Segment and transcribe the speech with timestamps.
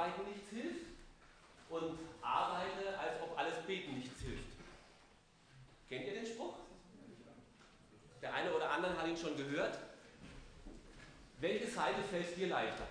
[0.00, 0.86] Arbeiten nichts hilft
[1.68, 4.44] und arbeite, als ob alles Beten nichts hilft.
[5.90, 6.54] Kennt ihr den Spruch?
[8.22, 9.78] Der eine oder andere hat ihn schon gehört.
[11.40, 12.86] Welche Seite fällt dir leichter?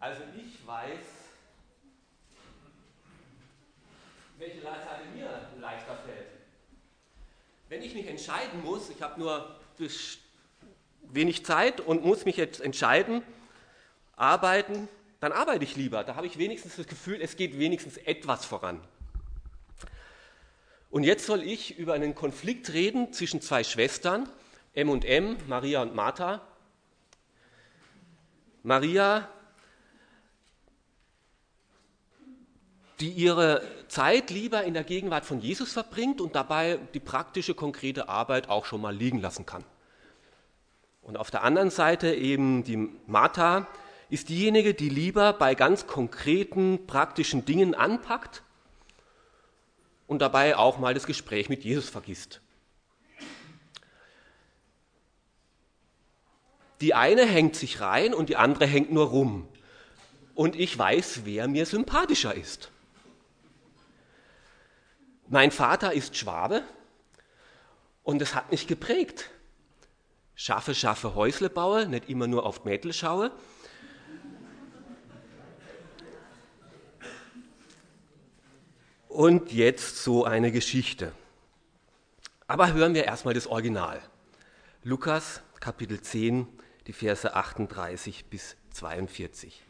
[0.00, 0.98] Also ich weiß,
[4.38, 4.80] welche Seite
[5.14, 6.28] mir leichter fällt.
[7.68, 9.56] Wenn ich mich entscheiden muss, ich habe nur
[11.02, 13.22] wenig Zeit und muss mich jetzt entscheiden,
[14.16, 14.88] arbeiten,
[15.20, 16.04] dann arbeite ich lieber.
[16.04, 18.80] Da habe ich wenigstens das Gefühl, es geht wenigstens etwas voran.
[20.90, 24.28] Und jetzt soll ich über einen Konflikt reden zwischen zwei Schwestern,
[24.74, 26.40] M und M, Maria und Martha.
[28.62, 29.28] Maria,
[33.00, 38.08] die ihre Zeit lieber in der Gegenwart von Jesus verbringt und dabei die praktische, konkrete
[38.08, 39.64] Arbeit auch schon mal liegen lassen kann.
[41.02, 42.76] Und auf der anderen Seite eben die
[43.06, 43.66] Martha
[44.14, 48.44] ist diejenige, die lieber bei ganz konkreten, praktischen Dingen anpackt
[50.06, 52.40] und dabei auch mal das Gespräch mit Jesus vergisst.
[56.80, 59.48] Die eine hängt sich rein und die andere hängt nur rum.
[60.34, 62.70] Und ich weiß, wer mir sympathischer ist.
[65.26, 66.62] Mein Vater ist Schwabe
[68.04, 69.30] und es hat mich geprägt.
[70.36, 73.32] Schaffe, schaffe, Häusle baue, nicht immer nur auf Mädel schaue.
[79.14, 81.12] Und jetzt so eine Geschichte.
[82.48, 84.02] Aber hören wir erstmal das Original.
[84.82, 86.48] Lukas Kapitel 10,
[86.88, 89.62] die Verse 38 bis 42.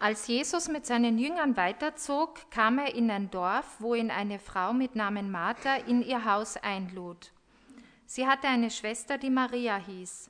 [0.00, 4.72] Als Jesus mit seinen Jüngern weiterzog, kam er in ein Dorf, wo ihn eine Frau
[4.72, 7.30] mit Namen Martha in ihr Haus einlud.
[8.04, 10.28] Sie hatte eine Schwester, die Maria hieß.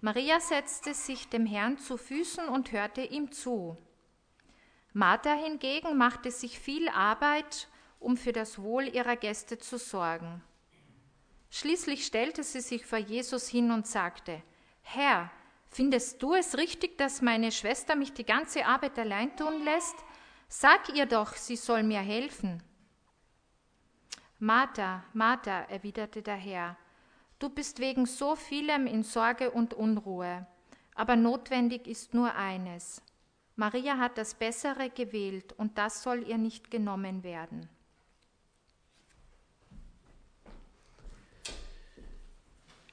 [0.00, 3.76] Maria setzte sich dem Herrn zu Füßen und hörte ihm zu.
[4.94, 10.42] Martha hingegen machte sich viel Arbeit, um für das Wohl ihrer Gäste zu sorgen.
[11.50, 14.42] Schließlich stellte sie sich vor Jesus hin und sagte,
[14.82, 15.30] Herr,
[15.68, 19.94] findest du es richtig, dass meine Schwester mich die ganze Arbeit allein tun lässt?
[20.48, 22.62] Sag ihr doch, sie soll mir helfen.
[24.38, 26.76] Martha, Martha, erwiderte der Herr,
[27.38, 30.46] du bist wegen so vielem in Sorge und Unruhe,
[30.94, 33.02] aber notwendig ist nur eines.
[33.56, 37.68] Maria hat das Bessere gewählt und das soll ihr nicht genommen werden.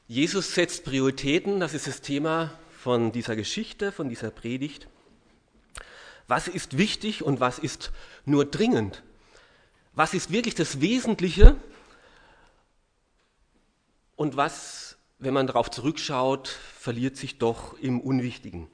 [0.08, 4.88] Jesus setzt Prioritäten, das ist das Thema von dieser Geschichte, von dieser Predigt.
[6.28, 7.91] Was ist wichtig und was ist
[8.26, 9.03] nur dringend?
[9.94, 11.56] Was ist wirklich das Wesentliche
[14.16, 18.68] und was, wenn man darauf zurückschaut, verliert sich doch im Unwichtigen?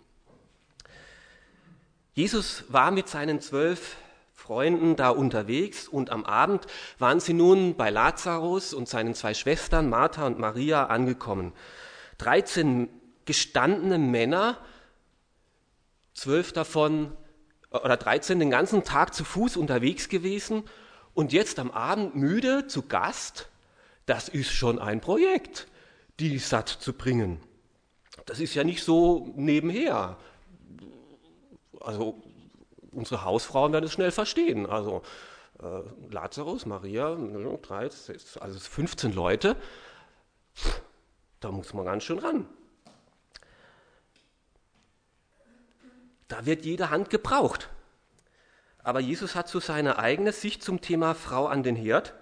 [2.15, 3.97] Jesus war mit seinen zwölf
[4.33, 6.65] Freunden da unterwegs und am Abend
[6.97, 11.51] waren sie nun bei Lazarus und seinen zwei Schwestern Martha und Maria angekommen.
[12.19, 12.87] 13
[13.25, 14.57] gestandene Männer,
[16.13, 17.11] zwölf davon
[17.69, 20.63] oder 13 den ganzen Tag zu Fuß unterwegs gewesen
[21.13, 23.49] und jetzt am Abend müde zu Gast.
[24.05, 25.67] Das ist schon ein Projekt,
[26.21, 27.41] die satt zu bringen.
[28.25, 30.17] Das ist ja nicht so nebenher
[31.85, 32.21] also
[32.91, 34.65] unsere Hausfrauen werden es schnell verstehen.
[34.65, 35.03] Also
[35.61, 37.15] äh, Lazarus, Maria,
[37.61, 37.89] drei,
[38.39, 39.55] also 15 Leute,
[41.39, 42.47] da muss man ganz schön ran.
[46.27, 47.69] Da wird jede Hand gebraucht.
[48.79, 52.13] Aber Jesus hat so seine eigene Sicht zum Thema Frau an den Herd.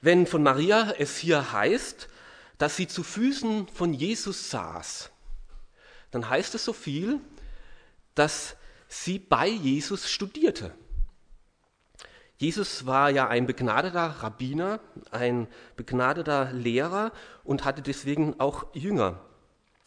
[0.00, 2.08] Wenn von Maria es hier heißt,
[2.58, 5.10] dass sie zu Füßen von Jesus saß,
[6.10, 7.20] dann heißt es so viel,
[8.18, 8.56] dass
[8.88, 10.74] sie bei Jesus studierte.
[12.36, 14.80] Jesus war ja ein begnadeter Rabbiner,
[15.10, 17.12] ein begnadeter Lehrer
[17.44, 19.20] und hatte deswegen auch Jünger.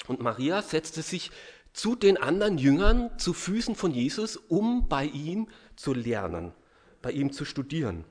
[0.07, 1.31] Und Maria setzte sich
[1.73, 5.47] zu den anderen Jüngern zu Füßen von Jesus, um bei ihm
[5.77, 6.53] zu lernen,
[7.01, 8.03] bei ihm zu studieren.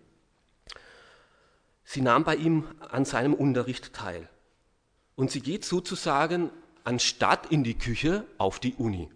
[1.84, 4.28] Sie nahm bei ihm an seinem Unterricht teil.
[5.16, 6.50] Und sie geht sozusagen
[6.84, 9.10] anstatt in die Küche auf die Uni.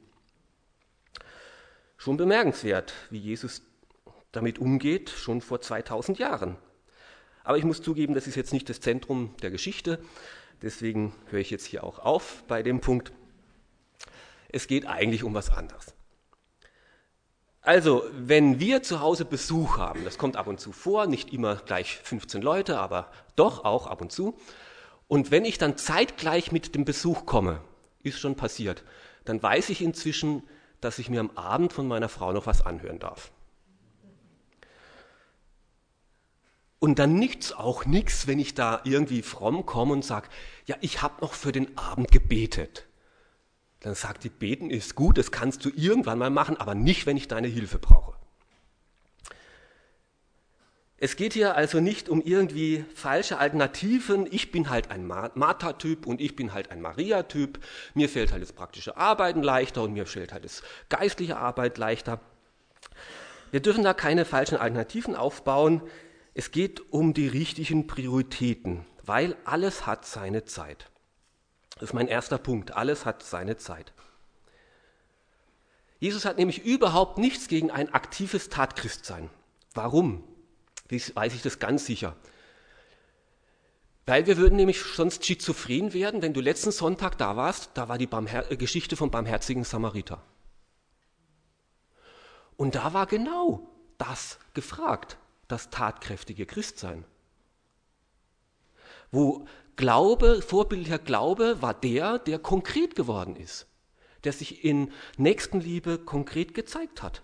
[2.05, 3.63] Schon bemerkenswert, wie Jesus
[4.31, 6.59] damit umgeht, schon vor 2000 Jahren.
[7.45, 9.99] Aber ich muss zugeben, das ist jetzt nicht das Zentrum der Geschichte,
[10.61, 13.11] deswegen höre ich jetzt hier auch auf bei dem Punkt.
[14.51, 15.95] Es geht eigentlich um was anderes.
[17.63, 21.57] Also, wenn wir zu Hause Besuch haben, das kommt ab und zu vor, nicht immer
[21.57, 24.37] gleich 15 Leute, aber doch auch ab und zu,
[25.09, 27.63] Und wenn ich dann zeitgleich mit dem Besuch komme,
[28.03, 28.85] ist schon passiert,
[29.25, 30.43] dann weiß ich inzwischen,
[30.85, 33.33] dass ich mir am Abend von meiner Frau noch was anhören darf.
[36.79, 40.29] Und dann nichts auch nichts, wenn ich da irgendwie fromm komme und sage,
[40.67, 42.85] ja, ich habe noch für den Abend gebetet.
[43.81, 47.17] Dann sagt die, beten ist gut, das kannst du irgendwann mal machen, aber nicht, wenn
[47.17, 48.14] ich deine Hilfe brauche.
[51.05, 54.27] Es geht hier also nicht um irgendwie falsche Alternativen.
[54.31, 57.63] Ich bin halt ein Martha-Typ und ich bin halt ein Maria-Typ.
[57.93, 62.21] Mir fällt halt das praktische Arbeiten leichter und mir fällt halt das geistliche Arbeit leichter.
[63.51, 65.83] Wir dürfen da keine falschen Alternativen aufbauen.
[66.33, 70.91] Es geht um die richtigen Prioritäten, weil alles hat seine Zeit.
[71.75, 72.73] Das ist mein erster Punkt.
[72.79, 73.93] Alles hat seine Zeit.
[76.01, 79.29] Jesus hat nämlich überhaupt nichts gegen ein aktives Tatchristsein.
[79.75, 80.25] Warum?
[80.91, 82.17] Weiß ich das ganz sicher.
[84.07, 87.97] Weil wir würden nämlich sonst schizophren werden, wenn du letzten Sonntag da warst, da war
[87.97, 90.23] die Barmher äh, Geschichte vom barmherzigen Samariter.
[92.57, 93.67] Und da war genau
[93.99, 95.17] das gefragt,
[95.49, 97.05] das tatkräftige Christsein.
[99.11, 99.47] Wo
[99.77, 103.67] Glaube, vorbildlicher Glaube war der, der konkret geworden ist,
[104.23, 107.23] der sich in Nächstenliebe konkret gezeigt hat.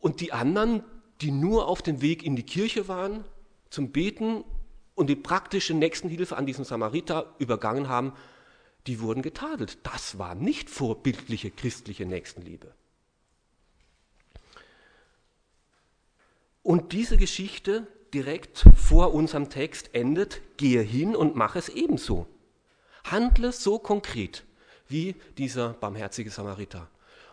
[0.00, 0.82] Und die anderen,
[1.22, 3.24] die nur auf dem Weg in die Kirche waren,
[3.70, 4.44] zum Beten
[4.94, 8.12] und die praktische Nächstenhilfe an diesem Samariter übergangen haben,
[8.86, 9.78] die wurden getadelt.
[9.84, 12.74] Das war nicht vorbildliche christliche Nächstenliebe.
[16.62, 22.26] Und diese Geschichte direkt vor unserem Text endet, gehe hin und mach es ebenso.
[23.04, 24.44] Handle so konkret
[24.88, 26.88] wie dieser barmherzige Samariter.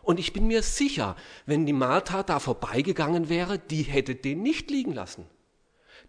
[0.09, 1.15] Und ich bin mir sicher,
[1.45, 5.27] wenn die Martha da vorbeigegangen wäre, die hätte den nicht liegen lassen.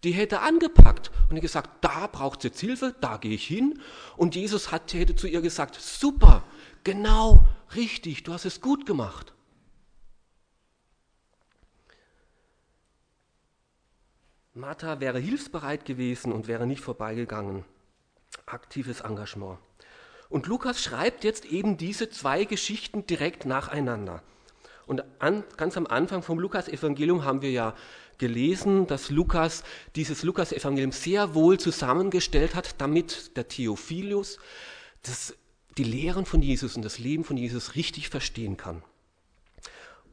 [0.03, 3.79] Die hätte angepackt und gesagt, da braucht sie jetzt Hilfe, da gehe ich hin.
[4.17, 6.43] Und Jesus hat, hätte zu ihr gesagt, super,
[6.83, 7.45] genau,
[7.75, 9.33] richtig, du hast es gut gemacht.
[14.55, 17.65] Martha wäre hilfsbereit gewesen und wäre nicht vorbeigegangen.
[18.47, 19.59] Aktives Engagement.
[20.31, 24.23] Und Lukas schreibt jetzt eben diese zwei Geschichten direkt nacheinander.
[24.87, 27.75] Und an, ganz am Anfang vom Lukas-Evangelium haben wir ja
[28.17, 29.63] gelesen, dass Lukas
[29.97, 34.39] dieses Lukas-Evangelium sehr wohl zusammengestellt hat, damit der Theophilus
[35.03, 35.35] das,
[35.77, 38.83] die Lehren von Jesus und das Leben von Jesus richtig verstehen kann.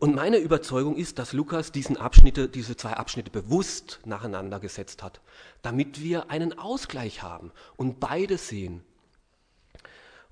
[0.01, 5.21] Und meine Überzeugung ist, dass Lukas diesen Abschnitte, diese zwei Abschnitte bewusst nacheinander gesetzt hat,
[5.63, 8.83] damit wir einen Ausgleich haben und beide sehen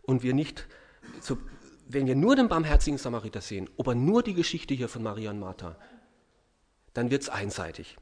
[0.07, 0.67] und wir nicht,
[1.21, 1.37] so,
[1.89, 5.39] wenn wir nur den barmherzigen Samariter sehen, aber nur die Geschichte hier von Maria und
[5.39, 5.77] Martha,
[6.95, 7.97] dann wird es einseitig.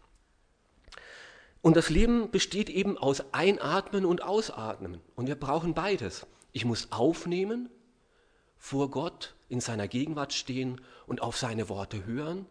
[1.60, 5.00] Und das Leben besteht eben aus Einatmen und Ausatmen.
[5.16, 6.26] Und wir brauchen beides.
[6.52, 7.70] Ich muss aufnehmen,
[8.58, 12.46] vor Gott in seiner Gegenwart stehen und auf seine Worte hören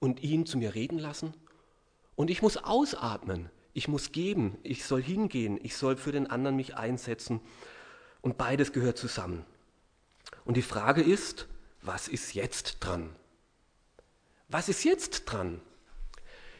[0.00, 1.34] und ihn zu mir reden lassen.
[2.16, 3.48] Und ich muss ausatmen.
[3.74, 4.58] Ich muss geben.
[4.64, 5.58] Ich soll hingehen.
[5.62, 7.40] Ich soll für den anderen mich einsetzen
[8.20, 9.44] und beides gehört zusammen.
[10.44, 11.46] Und die Frage ist,
[11.82, 13.14] was ist jetzt dran?
[14.48, 15.60] Was ist jetzt dran?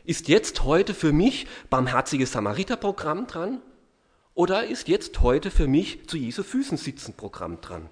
[0.05, 3.63] Ist jetzt heute für mich barmherziges Samariterprogramm dran?
[4.35, 7.91] Oder ist jetzt heute für mich zu Jesu Füßen sitzen Programm dran?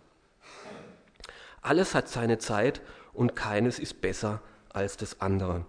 [1.60, 2.80] Alles hat seine Zeit
[3.12, 5.66] und keines ist besser als das andere.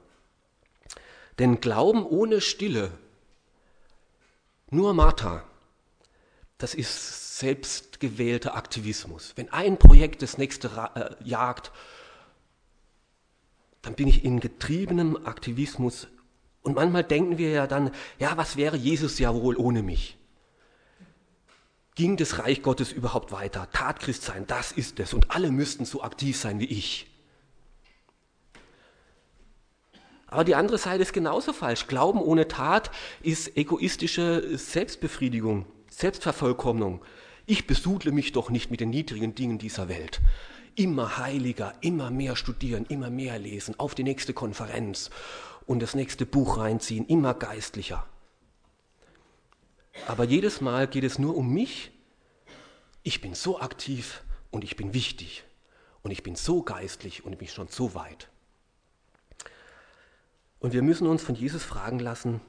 [1.40, 2.92] Denn Glauben ohne Stille,
[4.70, 5.44] nur Martha,
[6.58, 9.34] das ist selbstgewählter Aktivismus.
[9.36, 11.72] Wenn ein Projekt das nächste äh, jagt,
[13.82, 16.08] dann bin ich in getriebenem Aktivismus.
[16.64, 20.18] Und manchmal denken wir ja dann, ja, was wäre Jesus ja wohl ohne mich?
[21.96, 23.70] Ging das Reich Gottes überhaupt weiter?
[23.72, 25.14] Tatchrist sein, das ist es.
[25.14, 27.08] Und alle müssten so aktiv sein wie ich.
[30.28, 31.88] Aber die andere Seite ist genauso falsch.
[31.88, 35.66] Glauben ohne Tat ist egoistische Selbstbefriedigung,
[35.98, 37.02] Selbstvervollkommnung.
[37.48, 40.22] Ich besudle mich doch nicht mit den niedrigen Dingen dieser Welt.
[40.76, 45.10] Immer heiliger, immer mehr studieren, immer mehr lesen, auf die nächste Konferenz
[45.66, 48.06] und das nächste Buch reinziehen, immer geistlicher.
[50.06, 51.90] Aber jedes Mal geht es nur um mich.
[53.02, 55.46] Ich bin so aktiv und ich bin wichtig
[56.04, 58.30] und ich bin so geistlich und ich bin schon so weit.
[60.60, 62.40] Und wir müssen uns von Jesus fragen lassen,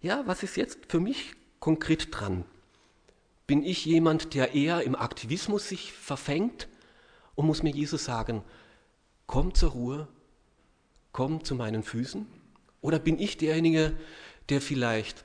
[0.00, 2.44] ja, was ist jetzt für mich konkret dran?
[3.46, 6.68] Bin ich jemand, der eher im Aktivismus sich verfängt
[7.34, 8.42] und muss mir Jesus sagen,
[9.26, 10.08] komm zur Ruhe,
[11.12, 12.26] komm zu meinen Füßen?
[12.80, 13.96] Oder bin ich derjenige,
[14.48, 15.24] der vielleicht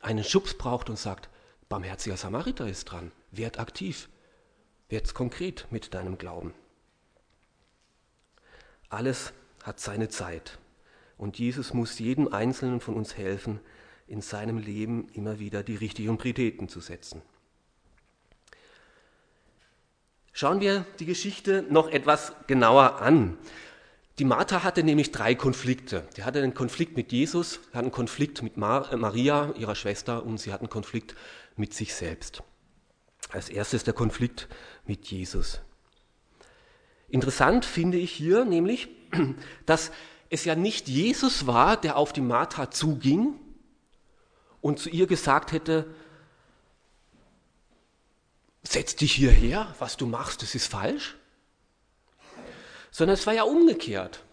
[0.00, 1.28] einen Schubs braucht und sagt,
[1.68, 3.12] barmherziger Samariter ist dran.
[3.30, 4.08] Werd aktiv.
[4.88, 6.52] Werd konkret mit deinem Glauben.
[8.88, 9.32] Alles
[9.62, 10.58] hat seine Zeit.
[11.16, 13.60] Und Jesus muss jedem Einzelnen von uns helfen,
[14.10, 17.22] in seinem Leben immer wieder die richtigen Prioritäten zu setzen.
[20.32, 23.38] Schauen wir die Geschichte noch etwas genauer an.
[24.18, 26.08] Die Martha hatte nämlich drei Konflikte.
[26.14, 30.24] Sie hatte einen Konflikt mit Jesus, sie hatte einen Konflikt mit äh, Maria, ihrer Schwester,
[30.24, 31.14] und sie hat einen Konflikt
[31.56, 32.42] mit sich selbst.
[33.30, 34.48] Als erstes der Konflikt
[34.86, 35.60] mit Jesus.
[37.08, 38.88] Interessant finde ich hier nämlich,
[39.66, 39.92] dass
[40.30, 43.34] es ja nicht Jesus war, der auf die Martha zuging
[44.60, 45.86] und zu ihr gesagt hätte,
[48.62, 51.16] setz dich hierher, was du machst, das ist falsch.
[52.90, 54.24] Sondern es war ja umgekehrt.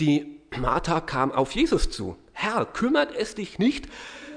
[0.00, 2.16] Die Martha kam auf Jesus zu.
[2.32, 3.88] Herr, kümmert es dich nicht,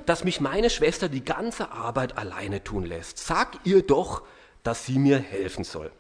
[0.06, 3.18] dass mich meine Schwester die ganze Arbeit alleine tun lässt.
[3.20, 4.24] Sag ihr doch,
[4.64, 5.92] dass sie mir helfen soll.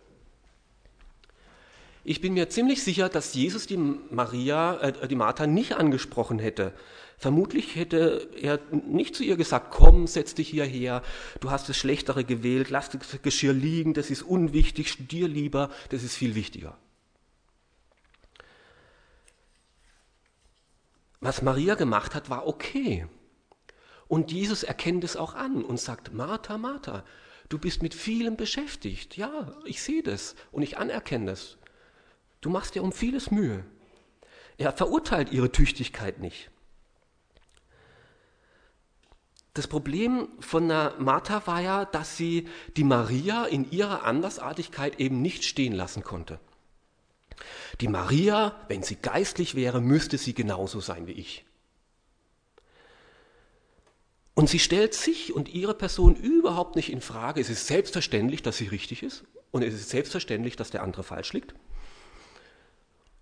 [2.03, 6.73] Ich bin mir ziemlich sicher, dass Jesus die Maria, äh, die Martha nicht angesprochen hätte.
[7.21, 11.03] Vermutlich hätte er nicht zu ihr gesagt, komm, setz dich hierher,
[11.39, 16.01] du hast das Schlechtere gewählt, lass das Geschirr liegen, das ist unwichtig, studier lieber, das
[16.01, 16.79] ist viel wichtiger.
[21.19, 23.05] Was Maria gemacht hat, war okay.
[24.07, 27.05] Und Jesus erkennt es auch an und sagt, Martha, Martha,
[27.49, 29.15] du bist mit vielem beschäftigt.
[29.15, 31.59] Ja, ich sehe das und ich anerkenne das.
[32.41, 33.63] Du machst dir um vieles Mühe.
[34.57, 36.49] Er verurteilt ihre Tüchtigkeit nicht.
[39.53, 45.21] Das Problem von der Martha war ja, dass sie die Maria in ihrer Andersartigkeit eben
[45.21, 46.39] nicht stehen lassen konnte.
[47.81, 51.45] Die Maria, wenn sie geistlich wäre, müsste sie genauso sein wie ich.
[54.33, 57.41] Und sie stellt sich und ihre Person überhaupt nicht in Frage.
[57.41, 61.33] Es ist selbstverständlich, dass sie richtig ist und es ist selbstverständlich, dass der andere falsch
[61.33, 61.53] liegt.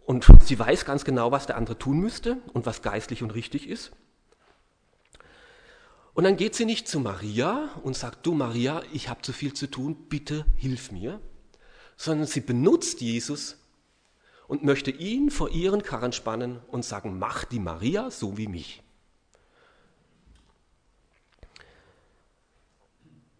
[0.06, 3.68] Und sie weiß ganz genau, was der andere tun müsste und was geistlich und richtig
[3.68, 3.92] ist.
[6.20, 9.54] Und dann geht sie nicht zu Maria und sagt, du Maria, ich habe zu viel
[9.54, 11.22] zu tun, bitte hilf mir,
[11.96, 13.56] sondern sie benutzt Jesus
[14.46, 18.84] und möchte ihn vor ihren Karren spannen und sagen, mach die Maria so wie mich.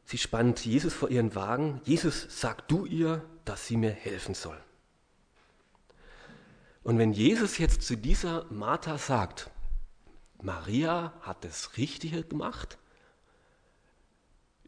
[0.06, 1.82] Sie spannt Jesus vor ihren Wagen.
[1.84, 4.58] Jesus, sag du ihr, dass sie mir helfen soll.
[6.84, 9.52] Und wenn Jesus jetzt zu dieser Martha sagt,
[10.42, 12.78] Maria hat das Richtige gemacht,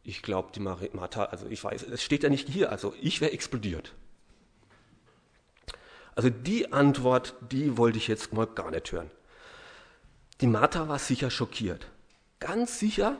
[0.04, 3.32] ich glaube, die Martha, also ich weiß, es steht ja nicht hier, also ich wäre
[3.32, 3.94] explodiert.
[6.16, 9.12] Also die Antwort, die wollte ich jetzt mal gar nicht hören.
[10.42, 11.86] Die Martha war sicher schockiert.
[12.40, 13.18] Ganz sicher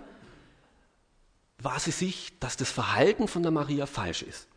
[1.60, 4.48] war sie sich, dass das Verhalten von der Maria falsch ist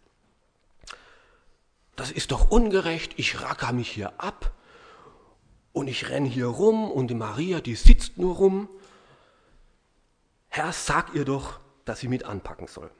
[1.96, 4.52] das ist doch ungerecht, ich racker mich hier ab
[5.74, 8.68] und ich renn hier rum und die Maria, die sitzt nur rum.
[10.48, 12.90] Herr, sag ihr doch, dass sie mit anpacken soll.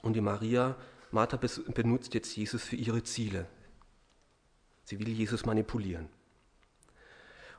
[0.00, 0.74] Und die Maria,
[1.12, 1.38] Martha
[1.74, 3.46] benutzt jetzt Jesus für ihre Ziele.
[4.84, 6.08] Sie will Jesus manipulieren.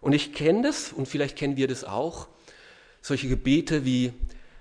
[0.02, 2.28] Und ich kenne das, und vielleicht kennen wir das auch,
[3.02, 4.14] solche Gebete wie,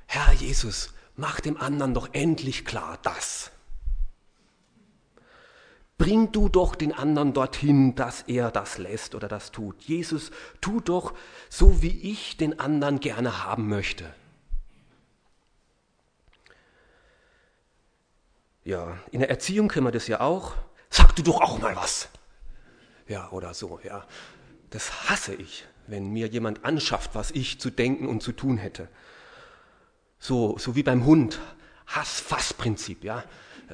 [0.07, 3.50] Herr Jesus, mach dem anderen doch endlich klar das.
[5.97, 9.81] Bring du doch den anderen dorthin, dass er das lässt oder das tut.
[9.83, 11.15] Jesus, tu doch
[11.49, 14.13] so, wie ich den anderen gerne haben möchte.
[18.65, 20.55] Ja, in der Erziehung kennen wir das ja auch.
[20.91, 22.09] Sag du doch auch mal was.
[23.07, 24.07] Ja, oder so, ja.
[24.71, 28.89] Das hasse ich, wenn mir jemand anschafft, was ich zu denken und zu tun hätte.
[30.19, 31.39] So, so wie beim Hund.
[31.87, 33.23] Hass-Fass-Prinzip, ja.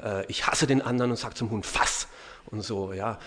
[0.03, 2.09] Äh, ich hasse den anderen und sage zum Hund, fass
[2.47, 3.19] und so, ja.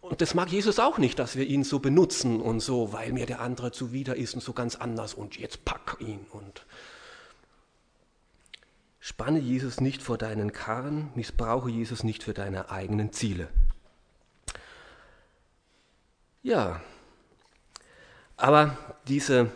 [0.00, 3.26] Und das mag Jesus auch nicht, dass wir ihn so benutzen und so, weil mir
[3.26, 6.64] der andere zuwider ist und so ganz anders und jetzt pack ihn und
[9.00, 13.48] spanne Jesus nicht vor deinen Karren, missbrauche Jesus nicht für deine eigenen Ziele.
[16.42, 16.80] Ja,
[18.36, 18.78] aber
[19.08, 19.50] diese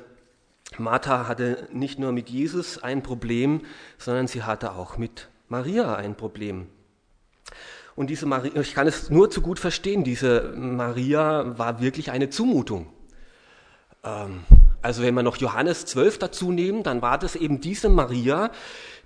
[0.77, 3.65] Martha hatte nicht nur mit Jesus ein Problem,
[3.97, 6.67] sondern sie hatte auch mit Maria ein Problem.
[7.95, 12.31] Und diese Maria, ich kann es nur zu gut verstehen, diese Maria war wirklich eine
[12.31, 12.91] Zumutung.
[14.03, 14.45] Ähm,
[14.81, 18.51] also wenn wir noch Johannes 12 dazu nehmen, dann war das eben diese Maria,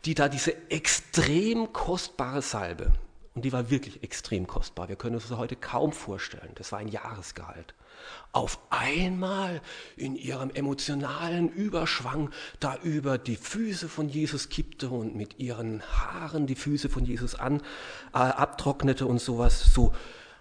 [0.04, 2.92] die da diese extrem kostbare Salbe,
[3.34, 6.78] und die war wirklich extrem kostbar, wir können uns das heute kaum vorstellen, das war
[6.78, 7.74] ein Jahresgehalt,
[8.32, 9.62] auf einmal
[9.96, 16.46] in ihrem emotionalen Überschwang da über die Füße von Jesus kippte und mit ihren Haaren
[16.46, 17.62] die Füße von Jesus an,
[18.12, 19.72] äh, abtrocknete und sowas.
[19.72, 19.94] So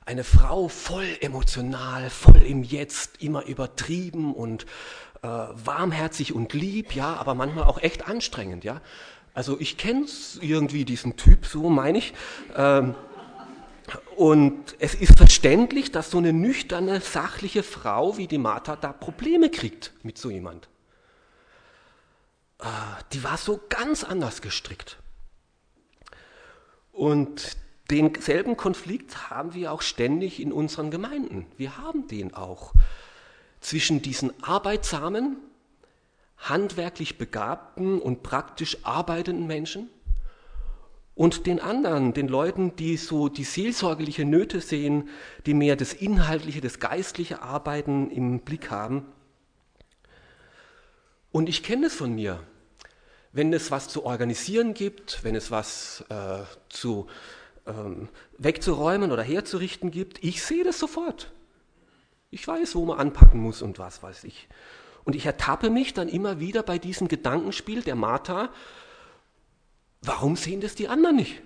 [0.05, 4.65] eine Frau voll emotional, voll im Jetzt, immer übertrieben und
[5.21, 8.81] äh, warmherzig und lieb, ja, aber manchmal auch echt anstrengend, ja.
[9.33, 10.05] Also ich kenne
[10.39, 12.13] irgendwie diesen Typ, so meine ich.
[12.55, 12.95] Ähm,
[14.15, 19.49] und es ist verständlich, dass so eine nüchterne, sachliche Frau wie die Martha da Probleme
[19.49, 20.69] kriegt mit so jemand.
[22.59, 24.97] Ah, die war so ganz anders gestrickt.
[26.91, 27.57] Und
[27.91, 31.45] denselben Konflikt haben wir auch ständig in unseren Gemeinden.
[31.57, 32.73] Wir haben den auch
[33.59, 35.37] zwischen diesen arbeitsamen,
[36.37, 39.89] handwerklich begabten und praktisch arbeitenden Menschen
[41.15, 45.09] und den anderen, den Leuten, die so die seelsorgerliche Nöte sehen,
[45.45, 49.05] die mehr das inhaltliche, das geistliche Arbeiten im Blick haben.
[51.31, 52.43] Und ich kenne es von mir.
[53.31, 57.07] Wenn es was zu organisieren gibt, wenn es was äh, zu
[57.65, 61.31] ähm, wegzuräumen oder herzurichten gibt, ich sehe das sofort.
[62.29, 64.47] Ich weiß, wo man anpacken muss und was weiß ich.
[65.05, 68.49] Und ich ertappe mich dann immer wieder bei diesem Gedankenspiel der Martha,
[70.05, 71.41] Warum sehen das die anderen nicht?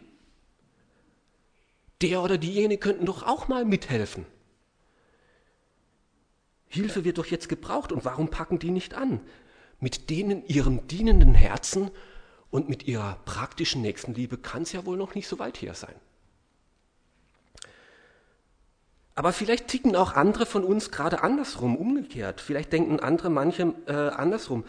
[2.02, 4.26] Der oder diejenige könnten doch auch mal mithelfen.
[6.68, 9.22] Hilfe wird doch jetzt gebraucht und warum packen die nicht an?
[9.80, 11.90] Mit denen ihrem dienenden Herzen
[12.52, 15.96] und mit ihrer praktischen Nächstenliebe kann es ja wohl noch nicht so weit her sein.
[19.16, 22.40] Aber vielleicht ticken auch andere von uns gerade andersrum, umgekehrt.
[22.40, 24.64] Vielleicht denken andere manche äh, andersrum.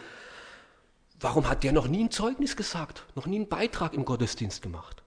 [1.21, 5.03] Warum hat der noch nie ein Zeugnis gesagt, noch nie einen Beitrag im Gottesdienst gemacht?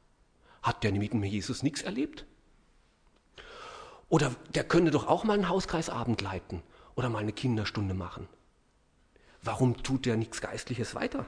[0.63, 2.25] Hat der mit Jesus nichts erlebt?
[4.09, 6.63] Oder der könnte doch auch mal einen Hauskreisabend leiten
[6.95, 8.29] oder mal eine Kinderstunde machen.
[9.43, 11.27] Warum tut der nichts Geistliches weiter?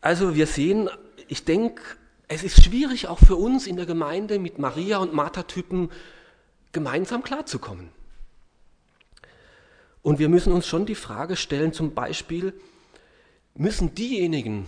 [0.00, 0.88] Also wir sehen,
[1.26, 1.82] ich denke,
[2.28, 5.90] es ist schwierig auch für uns in der Gemeinde mit Maria und Martha-Typen
[6.70, 7.90] gemeinsam klarzukommen.
[10.02, 12.52] Und wir müssen uns schon die Frage stellen, zum Beispiel,
[13.54, 14.66] müssen diejenigen,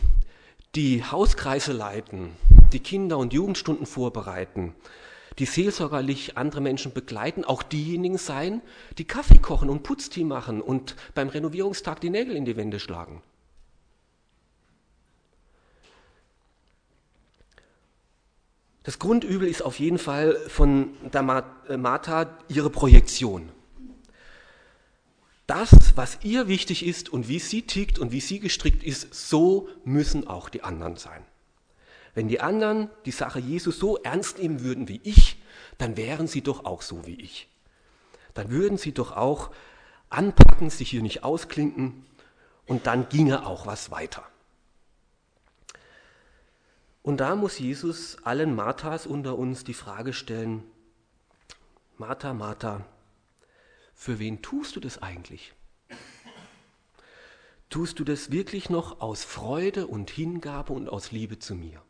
[0.77, 2.31] die Hauskreise leiten,
[2.73, 4.75] die Kinder- und Jugendstunden vorbereiten,
[5.39, 8.63] die seelsorgerlich andere Menschen begleiten, auch diejenigen sein,
[8.99, 13.21] die Kaffee kochen und Putztee machen und beim Renovierungstag die Nägel in die Wände schlagen.
[18.85, 23.51] Das Grundübel ist auf jeden Fall von der äh, Martha ihre Projektion
[25.47, 29.69] das, was ihr wichtig ist und wie sie tickt und wie sie gestrickt ist, so
[29.85, 31.25] müssen auch die anderen sein.
[32.15, 35.43] Wenn die anderen die Sache Jesus so ernst nehmen würden wie ich,
[35.79, 37.49] dann wären sie doch auch so wie ich.
[38.33, 39.51] Dann würden sie doch auch
[40.09, 42.07] anpacken, sich hier nicht ausklinken
[42.67, 44.25] und dann ginge auch was weiter.
[47.03, 50.63] Und da muss Jesus allen Marthas unter uns die Frage stellen,
[51.99, 52.87] Martha, Martha,
[53.95, 55.55] für wen tust du das eigentlich?
[57.71, 61.83] Tust du das wirklich noch aus Freude und Hingabe und aus Liebe zu mir?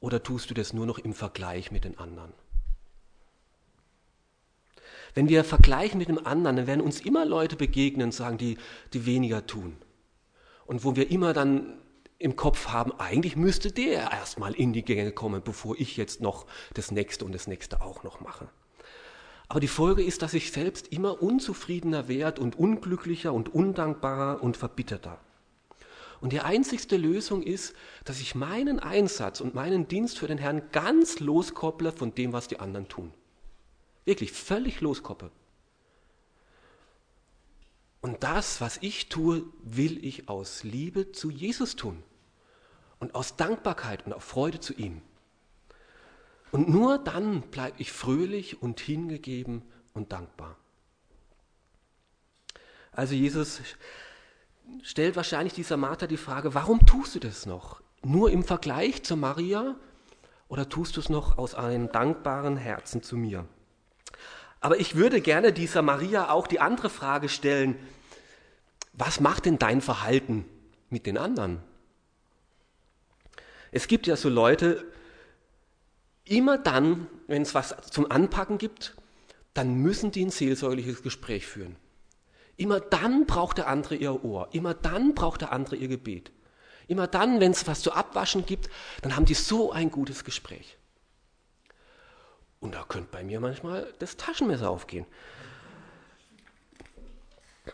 [0.00, 2.32] Oder tust du das nur noch im Vergleich mit den anderen?
[5.14, 8.58] Wenn wir vergleichen mit dem anderen, dann werden uns immer Leute begegnen, sagen, die,
[8.92, 9.76] die weniger tun.
[10.66, 11.78] Und wo wir immer dann
[12.18, 16.46] im Kopf haben, eigentlich müsste der erstmal in die Gänge kommen, bevor ich jetzt noch
[16.74, 18.48] das nächste und das nächste auch noch mache.
[19.48, 24.56] Aber die Folge ist, dass ich selbst immer unzufriedener werde und unglücklicher und undankbarer und
[24.56, 25.20] verbitterter.
[26.20, 30.70] Und die einzigste Lösung ist, dass ich meinen Einsatz und meinen Dienst für den Herrn
[30.72, 33.12] ganz loskopple von dem, was die anderen tun.
[34.06, 35.30] Wirklich völlig loskoppel.
[38.00, 42.02] Und das, was ich tue, will ich aus Liebe zu Jesus tun.
[43.00, 45.02] Und aus Dankbarkeit und auf Freude zu ihm.
[46.54, 49.62] Und nur dann bleibe ich fröhlich und hingegeben
[49.92, 50.56] und dankbar.
[52.92, 53.60] Also Jesus
[54.84, 57.82] stellt wahrscheinlich dieser Martha die Frage, warum tust du das noch?
[58.04, 59.74] Nur im Vergleich zu Maria
[60.46, 63.48] oder tust du es noch aus einem dankbaren Herzen zu mir?
[64.60, 67.76] Aber ich würde gerne dieser Maria auch die andere Frage stellen,
[68.92, 70.44] was macht denn dein Verhalten
[70.88, 71.60] mit den anderen?
[73.72, 74.84] Es gibt ja so Leute,
[76.24, 78.96] Immer dann, wenn es was zum Anpacken gibt,
[79.52, 81.76] dann müssen die ein seelsorgliches Gespräch führen.
[82.56, 84.48] Immer dann braucht der andere ihr Ohr.
[84.52, 86.32] Immer dann braucht der andere ihr Gebet.
[86.86, 88.68] Immer dann, wenn es was zu abwaschen gibt,
[89.02, 90.76] dann haben die so ein gutes Gespräch.
[92.60, 95.06] Und da könnte bei mir manchmal das Taschenmesser aufgehen.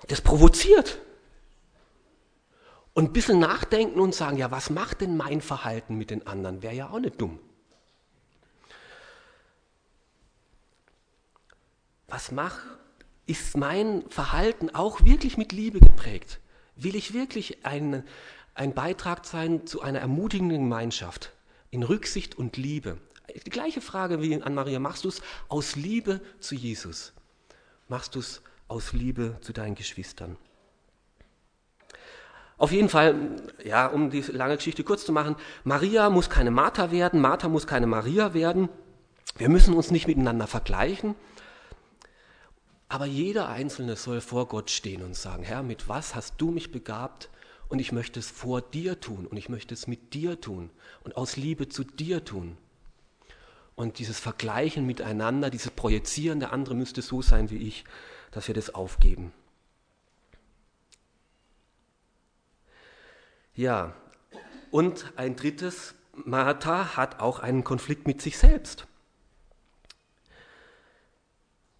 [0.09, 0.99] Das provoziert.
[2.95, 6.63] Und ein bisschen nachdenken und sagen, ja, was macht denn mein Verhalten mit den anderen?
[6.63, 7.39] Wäre ja auch nicht dumm.
[12.11, 12.59] Was macht,
[13.27, 16.41] ist mein Verhalten auch wirklich mit Liebe geprägt?
[16.75, 18.03] Will ich wirklich ein,
[18.55, 21.33] ein Beitrag sein zu einer ermutigenden Gemeinschaft
[21.71, 22.99] in Rücksicht und Liebe?
[23.47, 27.13] Die gleiche Frage wie an Maria, machst du es aus Liebe zu Jesus?
[27.87, 30.37] Machst du es aus Liebe zu deinen Geschwistern?
[32.59, 36.91] Auf jeden Fall, ja, um die lange Geschichte kurz zu machen, Maria muss keine Martha
[36.91, 38.69] werden, Martha muss keine Maria werden.
[39.37, 41.15] Wir müssen uns nicht miteinander vergleichen.
[42.91, 46.73] Aber jeder Einzelne soll vor Gott stehen und sagen, Herr, mit was hast du mich
[46.73, 47.31] begabt?
[47.69, 50.71] Und ich möchte es vor dir tun und ich möchte es mit dir tun
[51.05, 52.59] und aus Liebe zu dir tun.
[53.77, 57.85] Und dieses Vergleichen miteinander, dieses Projizieren, der andere müsste so sein wie ich,
[58.33, 59.33] dass wir das aufgeben.
[63.55, 63.95] Ja,
[64.73, 68.89] und ein drittes, Martha hat auch einen Konflikt mit sich selbst.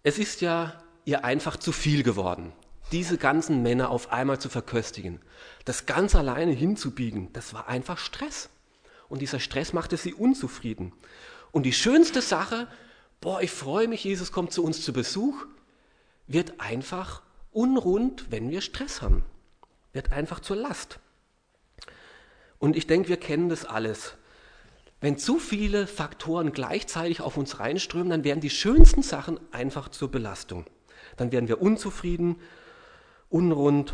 [0.03, 2.53] Es ist ja ihr einfach zu viel geworden,
[2.91, 5.19] diese ganzen Männer auf einmal zu verköstigen.
[5.65, 8.49] Das ganz alleine hinzubiegen, das war einfach Stress.
[9.09, 10.93] Und dieser Stress machte sie unzufrieden.
[11.51, 12.67] Und die schönste Sache,
[13.19, 15.45] boah, ich freue mich, Jesus kommt zu uns zu Besuch,
[16.27, 17.21] wird einfach
[17.51, 19.23] unrund, wenn wir Stress haben.
[19.93, 20.99] Wird einfach zur Last.
[22.57, 24.15] Und ich denke, wir kennen das alles.
[25.01, 30.11] Wenn zu viele Faktoren gleichzeitig auf uns reinströmen, dann werden die schönsten Sachen einfach zur
[30.11, 30.65] Belastung.
[31.21, 32.37] Dann werden wir unzufrieden,
[33.29, 33.93] unrund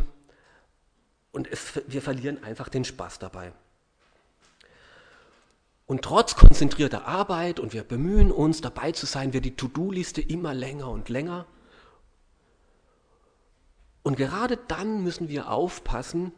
[1.33, 3.51] und es, wir verlieren einfach den Spaß dabei.
[5.87, 10.53] Und trotz konzentrierter Arbeit und wir bemühen uns dabei zu sein, wird die To-Do-Liste immer
[10.53, 11.45] länger und länger.
[14.03, 16.31] Und gerade dann müssen wir aufpassen,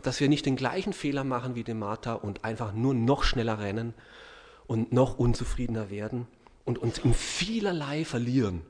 [0.00, 3.58] dass wir nicht den gleichen Fehler machen wie die Martha und einfach nur noch schneller
[3.58, 3.92] rennen
[4.66, 6.26] und noch unzufriedener werden
[6.64, 8.62] und uns in vielerlei verlieren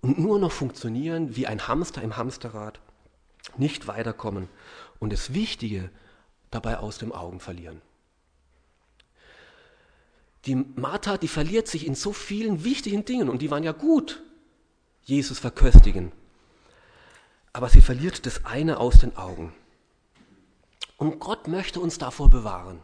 [0.00, 2.80] und nur noch funktionieren wie ein Hamster im Hamsterrad,
[3.56, 4.48] nicht weiterkommen
[4.98, 5.90] und das Wichtige
[6.50, 7.82] dabei aus den Augen verlieren.
[10.46, 14.22] Die Martha, die verliert sich in so vielen wichtigen Dingen und die waren ja gut,
[15.02, 16.12] Jesus verköstigen
[17.58, 19.52] aber sie verliert das eine aus den Augen.
[20.96, 22.80] Und Gott möchte uns davor bewahren,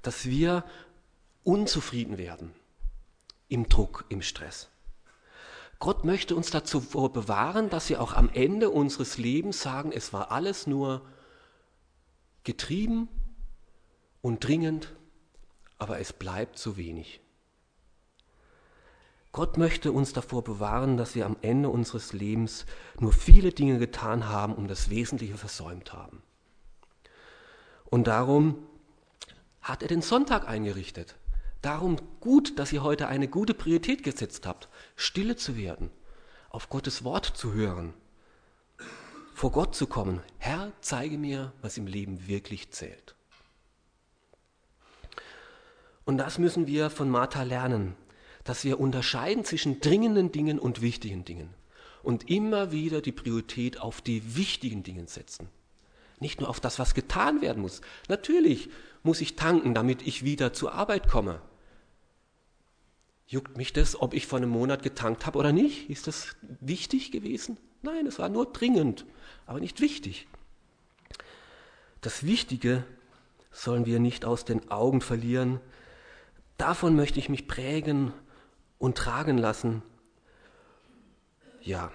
[0.00, 0.64] dass wir
[1.44, 2.54] unzufrieden werden
[3.48, 4.68] im Druck, im Stress.
[5.78, 10.30] Gott möchte uns dazu bewahren, dass wir auch am Ende unseres Lebens sagen, es war
[10.30, 11.02] alles nur
[12.44, 13.08] getrieben
[14.22, 14.94] und dringend,
[15.78, 17.20] aber es bleibt zu wenig.
[19.32, 22.64] Gott möchte uns davor bewahren, dass wir am Ende unseres Lebens
[22.98, 26.22] nur viele Dinge getan haben und das Wesentliche versäumt haben.
[27.84, 28.66] Und darum
[29.60, 31.16] hat er den Sonntag eingerichtet.
[31.66, 35.90] Darum gut, dass ihr heute eine gute Priorität gesetzt habt, stille zu werden,
[36.48, 37.92] auf Gottes Wort zu hören,
[39.34, 40.22] vor Gott zu kommen.
[40.38, 43.16] Herr, zeige mir, was im Leben wirklich zählt.
[46.04, 47.96] Und das müssen wir von Martha lernen
[48.46, 51.52] dass wir unterscheiden zwischen dringenden Dingen und wichtigen Dingen
[52.02, 55.48] und immer wieder die Priorität auf die wichtigen Dinge setzen.
[56.20, 57.82] Nicht nur auf das, was getan werden muss.
[58.08, 58.70] Natürlich
[59.02, 61.42] muss ich tanken, damit ich wieder zur Arbeit komme.
[63.26, 65.90] Juckt mich das, ob ich vor einem Monat getankt habe oder nicht?
[65.90, 67.58] Ist das wichtig gewesen?
[67.82, 69.04] Nein, es war nur dringend,
[69.46, 70.28] aber nicht wichtig.
[72.00, 72.84] Das Wichtige
[73.50, 75.60] sollen wir nicht aus den Augen verlieren.
[76.56, 78.12] Davon möchte ich mich prägen
[78.78, 79.82] und tragen lassen.
[81.62, 81.90] Ja.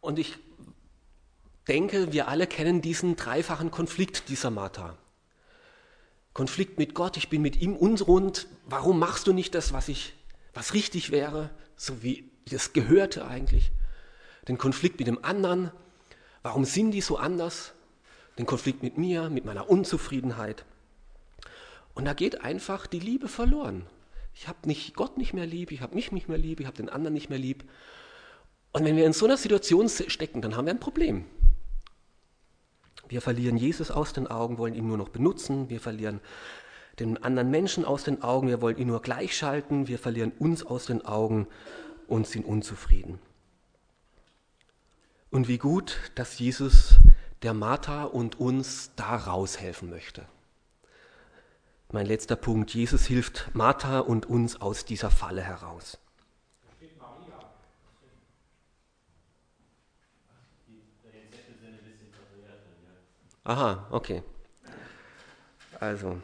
[0.00, 0.38] Und ich
[1.68, 4.96] denke, wir alle kennen diesen dreifachen Konflikt dieser Martha.
[6.40, 8.46] Konflikt mit Gott, ich bin mit ihm unrund.
[8.64, 10.14] Warum machst du nicht das, was ich,
[10.54, 13.72] was richtig wäre, so wie es gehörte eigentlich?
[14.48, 15.70] Den Konflikt mit dem anderen.
[16.40, 17.74] Warum sind die so anders?
[18.38, 20.64] Den Konflikt mit mir, mit meiner Unzufriedenheit.
[21.92, 23.84] Und da geht einfach die Liebe verloren.
[24.32, 26.76] Ich habe nicht Gott nicht mehr lieb, ich habe mich nicht mehr lieb, ich habe
[26.78, 27.68] den anderen nicht mehr lieb.
[28.72, 31.26] Und wenn wir in so einer Situation stecken, dann haben wir ein Problem.
[33.10, 36.20] Wir verlieren Jesus aus den Augen, wollen ihn nur noch benutzen, wir verlieren
[36.98, 40.86] den anderen Menschen aus den Augen, wir wollen ihn nur gleichschalten, wir verlieren uns aus
[40.86, 41.46] den Augen
[42.06, 43.18] und sind unzufrieden.
[45.30, 46.96] Und wie gut, dass Jesus
[47.42, 50.24] der Martha und uns da raushelfen möchte
[51.92, 52.72] mein letzter Punkt.
[52.74, 55.98] Jesus hilft Martha und uns aus dieser Falle heraus.
[63.44, 64.22] Aha, okay.
[65.78, 66.20] Also,